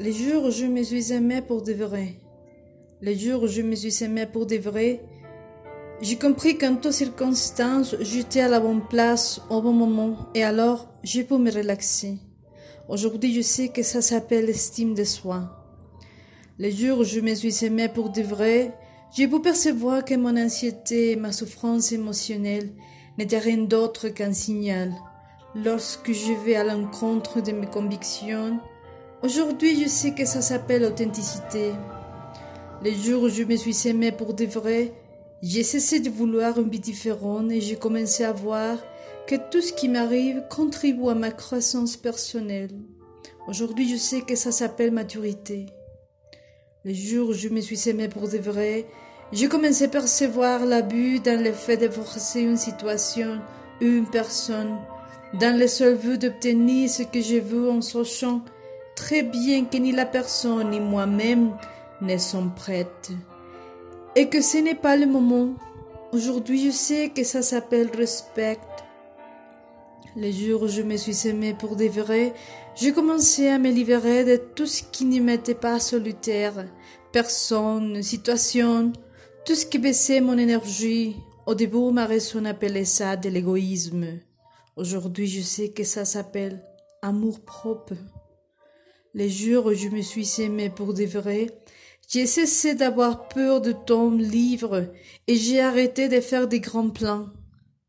[0.00, 2.14] Les jours où je me suis aimé pour de vrai,
[3.02, 5.00] les jours où je me suis aimé pour de vrai,
[6.00, 10.88] j'ai compris qu'en toutes circonstances, j'étais à la bonne place au bon moment et alors
[11.02, 12.18] j'ai pu me relaxer.
[12.88, 15.66] Aujourd'hui, je sais que ça s'appelle l'estime de soi.
[16.60, 18.72] Les jours où je me suis aimé pour de vrai,
[19.16, 22.70] j'ai pu percevoir que mon anxiété et ma souffrance émotionnelle
[23.18, 24.92] n'étaient rien d'autre qu'un signal.
[25.56, 28.60] Lorsque je vais à l'encontre de mes convictions,
[29.20, 31.72] Aujourd'hui, je sais que ça s'appelle authenticité.
[32.84, 34.92] Les jours où je me suis aimé pour de vrai,
[35.42, 38.78] j'ai cessé de vouloir une vie différente et j'ai commencé à voir
[39.26, 42.70] que tout ce qui m'arrive contribue à ma croissance personnelle.
[43.48, 45.66] Aujourd'hui, je sais que ça s'appelle maturité.
[46.84, 48.86] Les jours où je me suis aimé pour de vrai,
[49.32, 53.40] j'ai commencé à percevoir l'abus dans le fait de forcer une situation
[53.80, 54.78] ou une personne,
[55.40, 58.42] dans le seul vœu d'obtenir ce que je veux en sachant
[58.98, 61.56] très bien que ni la personne ni moi-même
[62.00, 63.12] ne sont prêtes.
[64.16, 65.54] Et que ce n'est pas le moment.
[66.12, 68.58] Aujourd'hui, je sais que ça s'appelle respect.
[70.16, 72.34] Les jours où je me suis aimée pour de vrai,
[72.74, 76.66] j'ai commencé à me libérer de tout ce qui ne m'était pas solitaire,
[77.12, 78.92] personne, situation,
[79.46, 81.14] tout ce qui baissait mon énergie.
[81.46, 84.18] Au début, ma raison appelait ça de l'égoïsme.
[84.74, 86.64] Aujourd'hui, je sais que ça s'appelle
[87.00, 87.94] amour propre.
[89.18, 91.48] Les jours où je me suis aimé pour de vrai,
[92.08, 94.92] j'ai cessé d'avoir peur de ton livre
[95.26, 97.26] et j'ai arrêté de faire des grands plans.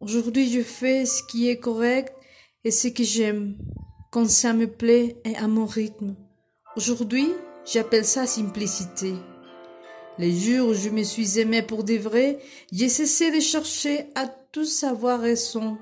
[0.00, 2.12] Aujourd'hui, je fais ce qui est correct
[2.64, 3.54] et ce que j'aime,
[4.10, 6.16] quand ça me plaît et à mon rythme.
[6.74, 7.28] Aujourd'hui,
[7.72, 9.14] j'appelle ça simplicité.
[10.18, 12.40] Les jours où je me suis aimé pour de vrai,
[12.72, 15.78] j'ai cessé de chercher à tout savoir raison.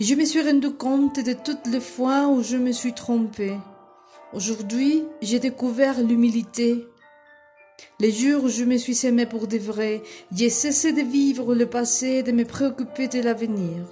[0.00, 3.52] Et je me suis rendu compte de toutes les fois où je me suis trompé.
[4.32, 6.84] Aujourd'hui, j'ai découvert l'humilité.
[8.00, 11.66] Les jours où je me suis aimé pour de vrai, j'ai cessé de vivre le
[11.66, 13.86] passé et de me préoccuper de l'avenir.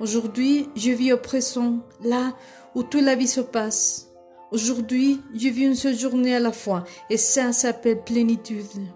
[0.00, 2.34] Aujourd'hui, je vis au présent, là
[2.74, 4.08] où toute la vie se passe.
[4.50, 8.88] Aujourd'hui, je vis une seule journée à la fois, et ça s'appelle plénitude.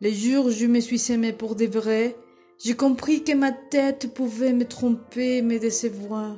[0.00, 2.16] Les jours où je me suis aimé pour de vrai,
[2.62, 6.36] j'ai compris que ma tête pouvait me tromper, me décevoir.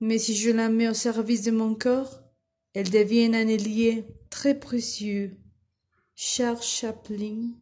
[0.00, 2.23] Mais si je la mets au service de mon corps,
[2.74, 5.36] elle devient un allié très précieux.
[6.16, 7.52] Charles Chaplin